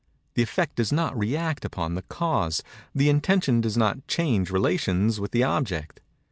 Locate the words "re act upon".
1.15-1.93